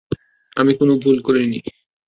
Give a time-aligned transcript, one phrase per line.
[0.57, 1.59] আমি কোনও ভুল করিনি।